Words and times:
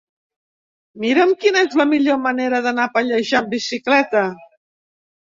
Mira'm 1.03 1.35
quina 1.43 1.61
és 1.67 1.77
la 1.83 1.87
millor 1.91 2.19
manera 2.25 2.65
d'anar 2.69 2.89
a 2.89 2.93
Pallejà 2.99 3.41
amb 3.45 3.57
bicicleta. 3.57 4.29